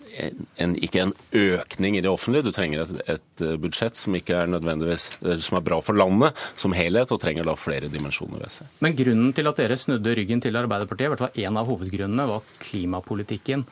en, 0.62 0.76
ikke 0.76 1.06
en 1.08 1.16
økning 1.32 1.98
i 1.98 2.04
det 2.04 2.12
offentlige. 2.12 2.46
Du 2.48 2.54
trenger 2.56 2.84
et, 2.84 2.96
et, 3.16 3.46
budsjett 3.64 3.98
som 3.98 4.16
ikke 4.18 4.36
er 4.44 4.52
nødvendigvis 4.52 5.10
som 5.46 5.58
er 5.58 5.66
bra 5.66 5.80
for 5.84 5.98
landet 5.98 6.38
som 6.60 6.76
helhet, 6.76 7.12
og 7.12 7.22
trenger 7.22 7.48
da 7.48 7.56
flere 7.58 7.90
dimensjoner 7.92 8.44
ved 8.44 8.54
seg. 8.54 8.70
Men 8.84 8.98
grunnen 8.98 9.34
til 9.36 9.50
at 9.50 9.62
dere 9.62 9.80
snudde 9.80 10.18
ryggen 10.20 10.44
til 10.44 10.60
Arbeiderpartiet, 10.60 11.08
i 11.08 11.14
hvert 11.14 11.26
fall 11.26 11.46
en 11.48 11.60
av 11.60 11.70
hovedgrunnene, 11.70 12.28
var 12.30 12.54
klimapolitikken. 12.62 13.66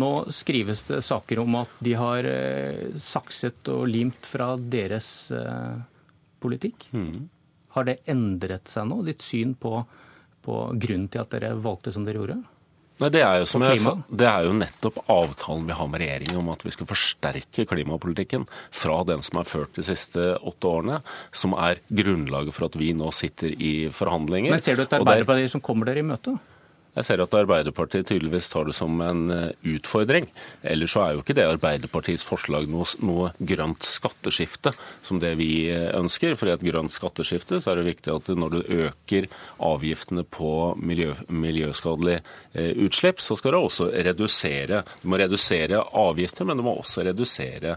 Nå 0.00 0.10
skrives 0.34 0.84
det 0.88 1.02
saker 1.04 1.40
om 1.42 1.60
at 1.62 1.78
de 1.84 1.94
har 1.96 2.28
eh, 2.28 2.96
sakset 3.00 3.70
og 3.72 3.86
limt 3.88 4.26
fra 4.28 4.54
deres 4.60 5.30
eh, 5.34 5.78
politikk. 6.42 6.88
Mm. 6.92 7.28
Har 7.76 7.88
det 7.88 8.00
endret 8.08 8.68
seg 8.72 8.88
nå, 8.88 9.02
ditt 9.06 9.24
syn 9.24 9.54
på, 9.60 9.80
på 10.44 10.60
grunnen 10.76 11.08
til 11.12 11.24
at 11.24 11.32
dere 11.32 11.56
valgte 11.60 11.94
som 11.94 12.06
dere 12.06 12.22
gjorde? 12.22 12.42
Nei, 12.96 13.10
det 13.12 13.20
er, 13.20 13.42
jo, 13.42 13.60
jeg, 13.60 13.92
det 14.08 14.24
er 14.24 14.46
jo 14.46 14.52
nettopp 14.56 15.02
avtalen 15.12 15.66
vi 15.68 15.74
har 15.76 15.88
med 15.92 16.00
regjeringen 16.00 16.38
om 16.40 16.46
at 16.54 16.62
vi 16.64 16.72
skal 16.72 16.88
forsterke 16.88 17.66
klimapolitikken 17.68 18.46
fra 18.72 19.02
den 19.04 19.20
som 19.24 19.42
er 19.42 19.50
ført 19.50 19.76
de 19.76 19.84
siste 19.84 20.30
åtte 20.40 20.70
årene, 20.70 21.02
som 21.28 21.52
er 21.60 21.82
grunnlaget 21.92 22.56
for 22.56 22.70
at 22.70 22.78
vi 22.80 22.94
nå 22.96 23.10
sitter 23.12 23.52
i 23.52 23.74
forhandlinger. 23.92 24.54
Men 24.56 24.64
ser 24.64 24.80
du 24.80 24.86
et 24.86 24.96
Arbeiderparti 24.96 25.50
som 25.52 25.64
kommer 25.64 25.90
dere 25.90 26.00
i 26.00 26.08
møte? 26.08 26.38
Jeg 26.96 27.04
ser 27.04 27.20
at 27.20 27.34
Arbeiderpartiet 27.36 28.08
tydeligvis 28.08 28.48
tar 28.48 28.68
det 28.68 28.74
som 28.76 29.00
en 29.04 29.26
eh, 29.32 29.50
utfordring. 29.74 30.30
Ellers 30.64 30.94
så 30.94 31.02
er 31.02 31.14
jo 31.14 31.22
ikke 31.22 31.36
det 31.36 31.44
Arbeiderpartiets 31.44 32.24
forslag 32.24 32.70
noe, 32.72 32.88
noe 33.04 33.32
grønt 33.36 33.84
skatteskifte, 33.84 34.72
som 35.04 35.20
det 35.20 35.34
vi 35.36 35.68
eh, 35.74 35.90
ønsker. 35.98 36.38
For 36.40 36.48
i 36.48 36.54
et 36.54 36.64
grønt 36.64 36.94
skatteskifte 36.94 37.60
så 37.60 37.72
er 37.72 37.80
det 37.80 37.90
viktig 37.90 38.14
at 38.14 38.30
når 38.32 38.54
du 38.54 38.72
øker 38.86 39.28
avgiftene 39.68 40.24
på 40.24 40.52
miljø, 40.80 41.12
miljøskadelige 41.28 42.22
eh, 42.54 42.72
utslipp, 42.86 43.20
så 43.20 43.36
skal 43.36 43.52
du 43.52 43.60
også 43.60 43.90
redusere 43.92 44.82
Du 45.02 45.10
må 45.12 45.20
redusere 45.20 45.82
avgifter, 45.96 46.48
men 46.48 46.56
du 46.56 46.64
må 46.64 46.78
også 46.80 47.04
redusere 47.04 47.76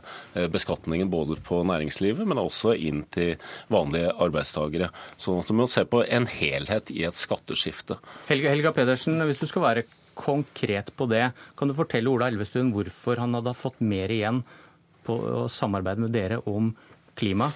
beskatningen 0.51 1.09
både 1.11 1.35
på 1.43 1.59
næringslivet, 1.67 2.27
men 2.27 2.39
også 2.39 2.73
inn 2.77 3.03
til 3.11 3.35
vanlige 3.71 4.13
arbeidstakere. 4.21 4.89
Sånn 5.19 5.41
at 5.41 5.49
du 5.49 5.55
må 5.57 5.67
se 5.69 5.83
på 5.89 6.03
en 6.05 6.27
helhet 6.29 6.91
i 6.93 7.03
et 7.07 7.17
skatteskifte. 7.17 7.99
Helga, 8.29 8.53
Helga 8.53 8.73
Pedersen, 8.75 9.08
Sivertsen, 9.09 9.25
hvis 9.25 9.39
du 9.41 9.47
skal 9.49 9.63
være 9.63 9.83
konkret 10.19 10.91
på 10.95 11.07
det, 11.09 11.31
kan 11.57 11.67
du 11.67 11.73
fortelle 11.73 12.09
Ola 12.11 12.27
Elvestuen 12.29 12.71
hvorfor 12.73 13.17
han 13.17 13.33
hadde 13.33 13.55
fått 13.57 13.79
mer 13.81 14.11
igjen 14.11 14.43
på 15.05 15.15
å 15.15 15.47
samarbeide 15.49 16.03
med 16.03 16.13
dere 16.13 16.39
om 16.45 16.75
klima 17.17 17.49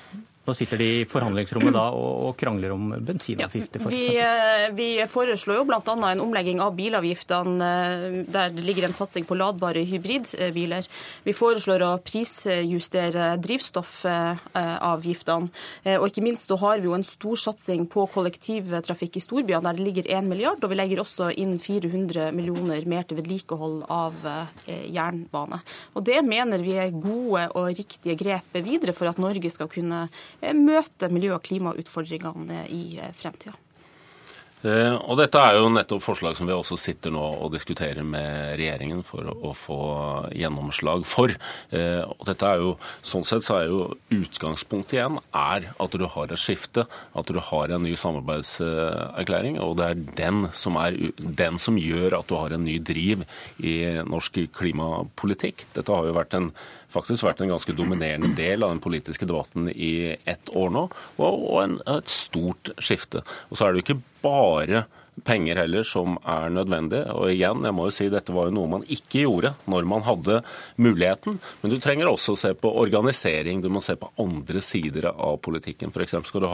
nå 0.43 0.51
sitter 0.53 0.77
de 0.81 0.85
i 0.99 1.05
forhandlingsrommet 1.07 1.71
da 1.71 1.85
og, 1.95 2.35
krangler 2.35 2.73
om 2.75 2.89
bensinavgifter, 2.99 3.79
f.eks. 3.79 3.93
Vi, 3.93 4.17
eh, 4.19 4.75
vi 4.75 4.99
foreslår 5.07 5.55
jo 5.61 5.65
bl.a. 5.69 5.93
en 6.09 6.19
omlegging 6.19 6.59
av 6.63 6.73
bilavgiftene 6.75 7.63
eh, 7.63 8.25
der 8.27 8.49
det 8.51 8.63
ligger 8.67 8.83
en 8.89 8.97
satsing 8.97 9.23
på 9.29 9.35
ladbare 9.39 9.85
hybridbiler. 9.87 10.83
Vi 11.23 11.33
foreslår 11.37 11.79
å 11.87 11.99
prisjustere 12.03 13.37
drivstoffavgiftene. 13.43 15.47
Eh, 15.85 15.95
og 15.95 16.07
ikke 16.09 16.25
minst 16.25 16.47
så 16.51 16.57
har 16.59 16.79
vi 16.83 16.87
jo 16.89 16.97
en 16.97 17.07
stor 17.07 17.37
satsing 17.39 17.87
på 17.87 18.03
kollektivtrafikk 18.11 19.15
i 19.21 19.23
storbyene 19.23 19.63
der 19.69 19.77
det 19.79 19.87
ligger 19.87 20.11
1 20.19 20.27
milliard, 20.27 20.59
og 20.59 20.67
vi 20.73 20.79
legger 20.81 20.99
også 21.05 21.31
inn 21.39 21.55
400 21.55 22.35
millioner 22.35 22.83
mer 22.89 23.07
til 23.07 23.15
vedlikehold 23.21 23.85
av 23.87 24.11
jernbane. 24.67 25.63
Og 25.95 26.03
Det 26.03 26.19
mener 26.25 26.59
vi 26.59 26.75
er 26.75 26.91
gode 26.91 27.47
og 27.55 27.71
riktige 27.71 28.19
grep 28.19 28.51
videre 28.59 28.91
for 28.97 29.07
at 29.07 29.21
Norge 29.21 29.49
skal 29.53 29.69
kunne 29.71 30.09
møte 30.57 31.11
miljø- 31.11 31.37
og 31.37 31.43
klimautfordringene 31.45 32.65
i 32.73 32.85
eh, 33.01 33.13
fremtida. 33.15 33.55
Eh, 34.63 34.93
og 34.95 35.17
Dette 35.19 35.39
er 35.43 35.57
jo 35.57 35.67
nettopp 35.73 35.99
forslag 36.05 36.37
som 36.39 36.47
vi 36.47 36.55
også 36.55 36.77
sitter 36.79 37.11
nå 37.11 37.23
og 37.43 37.51
diskuterer 37.51 38.05
med 38.07 38.53
regjeringen 38.55 39.01
for 39.03 39.27
å 39.27 39.51
få 39.57 39.79
gjennomslag 40.39 41.03
for. 41.07 41.33
Og 41.73 42.23
dette 42.29 42.47
er 42.47 42.61
jo, 42.63 42.77
Sånn 43.03 43.25
sett 43.27 43.43
så 43.43 43.57
er 43.57 43.65
jo 43.67 43.81
utgangspunktet 44.15 44.95
igjen 44.95 45.17
er 45.35 45.67
at 45.83 45.97
du 45.99 46.05
har 46.07 46.31
et 46.31 46.39
skifte, 46.39 46.85
at 46.87 47.27
du 47.27 47.41
har 47.43 47.73
en 47.75 47.83
ny 47.83 47.91
samarbeidserklæring. 47.99 49.59
Og 49.59 49.75
det 49.81 49.89
er 49.89 50.05
den 50.21 50.47
som, 50.55 50.79
er, 50.79 50.95
den 51.19 51.59
som 51.59 51.79
gjør 51.79 52.21
at 52.21 52.31
du 52.31 52.37
har 52.39 52.55
en 52.55 52.63
ny 52.63 52.77
driv 52.79 53.27
i 53.59 53.75
norsk 54.07 54.45
klimapolitikk. 54.55 55.67
Dette 55.75 55.91
har 55.91 56.07
jo 56.07 56.15
vært 56.15 56.39
en 56.39 56.53
faktisk 56.93 57.25
vært 57.27 57.43
en 57.43 57.53
ganske 57.53 57.75
dominerende 57.77 58.31
del 58.37 58.63
av 58.63 58.73
den 58.73 58.81
politiske 58.83 59.27
debatten 59.29 59.69
i 59.73 60.15
ett 60.29 60.51
år 60.55 60.73
nå, 60.73 60.87
og, 61.19 61.47
en, 61.63 61.79
et 61.97 62.11
stort 62.11 62.73
skifte. 62.81 63.23
Og 63.49 63.57
så 63.57 63.65
er 63.65 63.73
det 63.73 63.81
jo 63.81 63.87
ikke 63.87 64.03
bare 64.23 64.85
penger 65.23 65.59
heller 65.61 65.85
som 65.87 66.17
er 66.25 66.49
nødvendig. 66.53 67.03
Og 67.13 67.31
igjen, 67.31 67.63
jeg 67.65 67.75
må 67.75 67.87
jo 67.87 67.93
si 67.95 68.09
dette 68.11 68.33
var 68.35 68.49
jo 68.49 68.55
noe 68.57 68.71
man 68.71 68.85
ikke 68.91 69.23
gjorde 69.23 69.53
når 69.69 69.87
man 69.89 70.05
hadde 70.07 70.39
muligheten. 70.81 71.39
Men 71.61 71.73
du 71.73 71.77
trenger 71.81 72.09
også 72.09 72.35
å 72.35 72.41
se 72.43 72.53
på 72.57 72.71
organisering, 72.83 73.61
du 73.63 73.69
må 73.73 73.81
se 73.83 73.95
på 73.99 74.09
andre 74.21 74.63
sider 74.65 75.09
av 75.13 75.37
politikken. 75.45 75.93
F.eks. 75.93 76.17
Skal, 76.29 76.47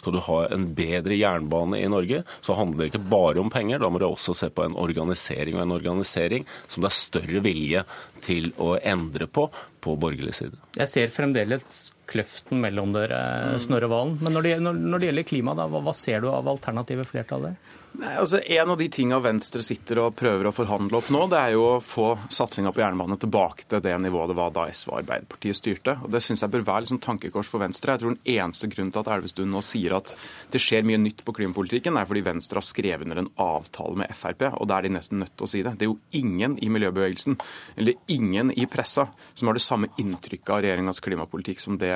skal 0.00 0.16
du 0.16 0.22
ha 0.26 0.40
en 0.50 0.68
bedre 0.76 1.18
jernbane 1.18 1.80
i 1.80 1.90
Norge, 1.90 2.22
så 2.40 2.56
handler 2.58 2.86
det 2.86 2.92
ikke 2.92 3.10
bare 3.12 3.42
om 3.42 3.52
penger. 3.52 3.82
Da 3.82 3.90
må 3.92 4.00
du 4.00 4.08
også 4.08 4.36
se 4.36 4.50
på 4.54 4.66
en 4.66 4.78
organisering, 4.80 5.58
og 5.58 5.66
en 5.66 5.76
organisering 5.78 6.48
som 6.66 6.84
det 6.84 6.92
er 6.92 7.00
større 7.00 7.44
vilje 7.44 7.84
til 8.24 8.52
å 8.60 8.74
endre 8.78 9.28
på 9.30 9.48
på 9.80 9.94
borgerlig 9.96 10.34
side. 10.36 10.58
Jeg 10.76 10.90
ser 10.90 11.12
fremdeles 11.14 11.90
kløften 12.10 12.60
mellom 12.62 12.94
dere, 12.96 13.20
Snorre 13.62 13.90
Valen. 13.90 14.18
Men 14.20 14.36
når 14.36 14.46
det, 14.46 14.54
når, 14.66 14.96
det 14.98 15.10
gjelder 15.10 15.28
klima, 15.32 15.56
da, 15.58 15.68
hva, 15.70 15.82
hva 15.86 15.94
ser 15.96 16.24
du 16.24 16.30
av 16.32 16.48
alternative 16.50 17.06
flertall 17.08 17.50
der? 17.50 17.60
Nei, 17.98 18.12
altså 18.16 18.38
En 18.46 18.70
av 18.70 18.78
de 18.78 18.86
tinga 18.88 19.18
Venstre 19.18 19.62
sitter 19.66 19.98
og 20.04 20.14
prøver 20.18 20.46
å 20.46 20.52
forhandle 20.54 21.00
opp 21.00 21.08
nå, 21.10 21.24
det 21.32 21.38
er 21.40 21.54
jo 21.56 21.64
å 21.66 21.80
få 21.82 22.12
satsinga 22.30 22.70
på 22.74 22.82
jernbane 22.84 23.16
tilbake 23.18 23.66
til 23.66 23.82
det 23.82 23.96
nivået 23.98 24.30
det 24.30 24.36
var 24.38 24.52
da 24.54 24.68
SV 24.70 24.92
og 24.92 24.98
Arbeiderpartiet 25.00 25.58
styrte. 25.58 25.96
Og 26.04 26.12
Det 26.14 26.20
syns 26.22 26.44
jeg 26.44 26.52
bør 26.54 26.66
være 26.68 26.84
liksom 26.84 27.00
tankekors 27.02 27.50
for 27.50 27.62
Venstre. 27.64 27.96
Jeg 27.96 28.02
tror 28.04 28.14
Den 28.14 28.36
eneste 28.36 28.70
grunnen 28.70 28.92
til 28.94 29.02
at 29.02 29.10
Elvestuen 29.16 29.50
nå 29.50 29.62
sier 29.66 29.96
at 29.98 30.14
det 30.54 30.62
skjer 30.62 30.86
mye 30.86 31.00
nytt 31.02 31.24
på 31.26 31.34
klimapolitikken, 31.34 31.98
er 31.98 32.06
fordi 32.06 32.22
Venstre 32.28 32.62
har 32.62 32.68
skrevet 32.68 33.08
under 33.08 33.24
en 33.24 33.32
avtale 33.42 33.98
med 34.04 34.14
Frp, 34.14 34.46
og 34.52 34.70
da 34.70 34.78
er 34.78 34.86
de 34.86 34.94
nesten 34.94 35.18
nødt 35.24 35.34
til 35.34 35.48
å 35.48 35.50
si 35.50 35.64
det. 35.66 35.74
Det 35.80 35.88
er 35.88 35.90
jo 35.90 35.98
ingen 36.22 36.56
i 36.62 36.70
miljøbevegelsen 36.70 37.40
eller 37.76 37.98
ingen 38.14 38.54
i 38.54 38.68
pressa 38.70 39.08
som 39.34 39.50
har 39.50 39.58
det 39.58 39.66
samme 39.66 39.90
inntrykket 39.98 40.54
av 40.54 40.62
regjeringas 40.62 41.02
klimapolitikk 41.02 41.58
som 41.62 41.80
det 41.80 41.90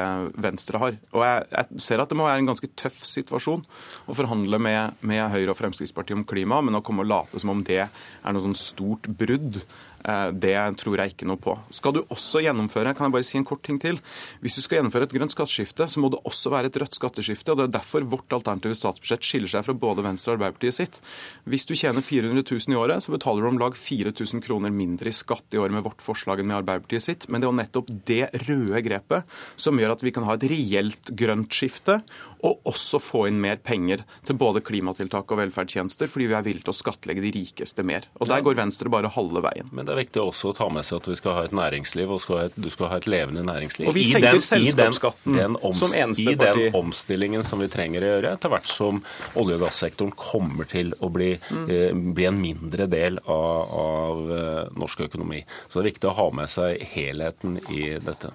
Venstre 0.44 0.80
har. 0.82 0.98
Og 1.14 1.24
jeg, 1.26 1.46
jeg, 1.52 1.82
ser 1.86 2.02
at 2.02 2.10
det 2.10 2.18
må 2.18 2.28
være 2.28 2.42
en 2.42 2.50
ganske 2.52 2.70
tøff 2.78 3.00
situasjon 3.08 3.64
å 4.08 4.16
forhandle 4.16 4.60
med, 4.62 5.00
med 5.06 5.24
Høyre 5.32 5.54
og 5.54 5.58
Fremskrittspartiet 5.60 6.18
om 6.18 6.26
klima, 6.28 6.60
men 6.64 6.78
å 6.78 6.82
komme 6.84 7.04
og 7.04 7.10
late 7.10 7.42
som 7.42 7.52
om 7.54 7.64
det 7.66 7.82
er 7.86 8.34
noe 8.34 8.44
sånn 8.44 8.58
stort 8.58 9.08
brudd 9.08 9.62
det 10.04 10.54
tror 10.80 11.00
jeg 11.00 11.14
ikke 11.14 11.28
noe 11.28 11.40
på. 11.40 11.54
Skal 11.72 11.94
du 11.96 12.02
også 12.04 12.42
gjennomføre 12.44 12.92
kan 12.96 13.08
jeg 13.08 13.14
bare 13.14 13.26
si 13.26 13.38
en 13.38 13.46
kort 13.48 13.62
ting 13.64 13.78
til, 13.80 13.98
hvis 14.44 14.58
du 14.58 14.60
skal 14.60 14.78
gjennomføre 14.78 15.08
et 15.08 15.14
grønt 15.16 15.32
skatteskifte, 15.32 15.86
så 15.88 16.02
må 16.02 16.10
det 16.12 16.20
også 16.28 16.52
være 16.52 16.68
et 16.70 16.78
rødt 16.82 16.98
skatteskifte. 16.98 17.52
og 17.52 17.60
Det 17.60 17.66
er 17.68 17.76
derfor 17.78 18.06
vårt 18.12 18.36
alternative 18.36 18.76
statsbudsjett 18.76 19.24
skiller 19.24 19.50
seg 19.50 19.64
fra 19.66 19.76
både 19.84 20.04
Venstre 20.04 20.32
og 20.32 20.38
Arbeiderpartiet 20.38 20.76
sitt. 20.76 21.00
Hvis 21.48 21.64
du 21.68 21.74
tjener 21.74 22.04
400 22.04 22.44
000 22.44 22.74
i 22.74 22.80
året, 22.80 23.04
så 23.04 23.14
betaler 23.14 23.44
du 23.44 23.50
om 23.52 23.62
lag 23.62 23.78
4000 23.78 24.44
kroner 24.44 24.74
mindre 24.74 25.10
i 25.10 25.16
skatt 25.16 25.56
i 25.56 25.60
året 25.62 25.76
med 25.76 25.86
vårt 25.86 26.04
forslag 26.04 26.42
enn 26.42 26.50
med 26.50 26.60
Arbeiderpartiet 26.60 27.06
sitt. 27.06 27.28
Men 27.28 27.40
det 27.40 27.48
er 27.48 27.52
jo 27.52 27.60
nettopp 27.62 27.92
det 28.10 28.22
røde 28.44 28.84
grepet 28.84 29.34
som 29.56 29.80
gjør 29.80 29.96
at 29.96 30.04
vi 30.04 30.12
kan 30.14 30.28
ha 30.28 30.36
et 30.36 30.48
reelt 30.50 31.14
grønt 31.16 31.54
skifte, 31.54 32.00
og 32.44 32.66
også 32.68 33.00
få 33.00 33.22
inn 33.30 33.38
mer 33.40 33.56
penger 33.64 34.02
til 34.28 34.36
både 34.36 34.60
klimatiltak 34.64 35.30
og 35.32 35.40
velferdstjenester, 35.40 36.10
fordi 36.12 36.28
vi 36.28 36.36
er 36.36 36.44
villige 36.44 36.66
til 36.66 36.74
å 36.74 36.76
skattlegge 36.76 37.24
de 37.24 37.32
rikeste 37.32 37.84
mer. 37.86 38.04
Og 38.20 38.28
Der 38.28 38.44
går 38.44 38.58
Venstre 38.58 38.92
bare 38.92 39.08
halve 39.14 39.40
veien. 39.46 39.70
Men 39.72 39.88
det 39.88 39.93
er 39.94 40.00
viktig 40.02 40.22
også 40.22 40.50
å 40.52 40.56
ta 40.56 40.68
med 40.72 40.86
seg 40.86 41.00
at 41.00 41.08
vi 41.10 41.16
skal 41.18 41.36
ha 41.38 41.44
et 41.48 41.54
næringsliv, 41.56 42.12
og 42.14 42.22
skal 42.22 42.42
et, 42.48 42.58
du 42.58 42.68
skal 42.72 42.90
ha 42.92 42.98
et 43.00 43.08
levende 43.10 43.44
næringsliv. 43.46 43.88
Og 43.90 43.96
vi 43.96 44.06
senker 44.10 44.40
selskapsskatten 44.42 45.38
den, 45.38 45.56
den 45.60 45.78
som 45.78 45.94
eneste 45.96 46.36
parti. 46.36 46.66
I 46.66 46.68
den 46.68 46.78
omstillingen 46.80 47.46
som 47.46 47.62
vi 47.62 47.70
trenger 47.72 48.04
å 48.04 48.12
gjøre, 48.12 48.34
etter 48.38 48.52
hvert 48.52 48.70
som 48.70 49.02
olje- 49.40 49.58
og 49.58 49.66
gassektoren 49.66 50.14
kommer 50.18 50.68
til 50.70 50.94
å 51.00 51.10
bli, 51.14 51.32
mm. 51.38 51.66
eh, 51.70 51.90
bli 52.16 52.28
en 52.30 52.40
mindre 52.40 52.88
del 52.90 53.20
av, 53.24 53.74
av 53.80 54.22
uh, 54.30 54.62
norsk 54.78 55.06
økonomi. 55.08 55.44
Så 55.66 55.78
det 55.78 55.84
er 55.84 55.90
viktig 55.92 56.10
å 56.10 56.16
ha 56.20 56.30
med 56.42 56.50
seg 56.52 56.82
helheten 56.94 57.60
i 57.72 57.94
dette. 58.02 58.32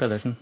Pedersen. 0.00 0.38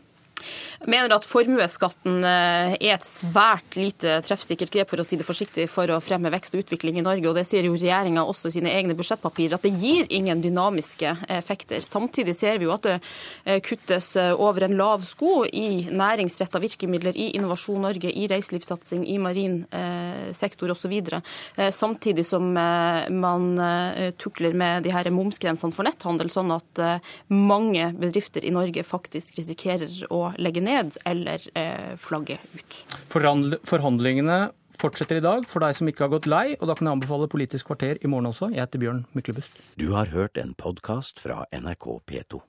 Mener 0.86 1.10
at 1.10 1.24
formuesskatten 1.26 2.20
er 2.22 2.76
et 2.78 3.02
svært 3.02 3.74
lite 3.74 4.20
treffsikkert 4.22 4.70
grep 4.70 4.92
for 4.92 5.02
å 5.02 5.04
si 5.06 5.16
det 5.18 5.24
forsiktig, 5.26 5.64
for 5.66 5.90
å 5.90 5.96
fremme 5.98 6.30
vekst 6.30 6.54
og 6.54 6.60
utvikling 6.62 7.00
i 7.00 7.02
Norge. 7.02 7.26
og 7.26 7.34
Det 7.34 7.42
sier 7.48 7.66
jo 7.66 7.74
regjeringa 7.74 8.22
også 8.22 8.46
i 8.46 8.54
sine 8.54 8.70
egne 8.70 8.94
budsjettpapirer, 8.94 9.56
at 9.56 9.66
det 9.66 9.72
gir 9.74 10.06
ingen 10.14 10.38
dynamiske 10.44 11.16
effekter. 11.34 11.82
Samtidig 11.82 12.36
ser 12.38 12.60
vi 12.62 12.68
jo 12.68 12.74
at 12.76 12.86
det 12.86 13.56
kuttes 13.66 14.12
over 14.38 14.68
en 14.68 14.76
lav 14.78 15.02
sko 15.08 15.40
i 15.50 15.88
næringsretta 15.90 16.62
virkemidler 16.62 17.18
i 17.18 17.32
Innovasjon 17.40 17.82
Norge, 17.82 18.14
i 18.14 18.30
reiselivssatsing, 18.30 19.02
i 19.10 19.18
marin 19.18 19.64
sektor 20.30 20.70
osv. 20.76 20.94
Samtidig 21.74 22.26
som 22.28 22.52
man 22.54 23.50
tukler 24.22 24.54
med 24.54 24.86
de 24.86 24.94
her 24.94 25.10
momsgrensene 25.10 25.74
for 25.74 25.90
netthandel, 25.90 26.30
sånn 26.30 26.54
at 26.54 26.84
mange 27.34 27.90
bedrifter 27.98 28.46
i 28.46 28.54
Norge 28.54 28.86
faktisk 28.86 29.42
risikerer 29.42 30.06
å 30.14 30.28
legge 30.38 30.62
ned 30.62 30.67
eller 31.08 31.44
eh, 31.58 31.94
flagge 32.00 32.38
ut. 32.54 32.78
Forhandlingene 33.08 34.40
fortsetter 34.78 35.18
i 35.18 35.24
dag 35.24 35.46
for 35.50 35.64
deg 35.64 35.76
som 35.76 35.90
ikke 35.90 36.06
har 36.06 36.12
gått 36.14 36.28
lei, 36.30 36.46
og 36.58 36.68
da 36.70 36.76
kan 36.78 36.88
jeg 36.88 36.98
anbefale 36.98 37.30
Politisk 37.30 37.70
kvarter 37.70 37.98
i 38.02 38.10
morgen 38.10 38.30
også. 38.30 38.52
Jeg 38.54 38.64
heter 38.64 38.82
Bjørn 38.84 39.02
Myklebust. 39.16 39.58
Du 39.80 39.90
har 39.96 40.12
hørt 40.14 40.38
en 40.40 40.54
podkast 40.58 41.22
fra 41.22 41.44
NRK 41.54 41.90
P2. 42.06 42.42